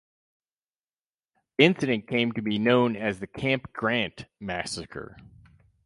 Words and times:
The 1.59 1.65
incident 1.65 2.07
came 2.07 2.31
to 2.31 2.41
be 2.41 2.57
known 2.57 2.95
as 2.95 3.19
the 3.19 3.27
Camp 3.27 3.71
Grant 3.71 4.25
Massacre. 4.39 5.15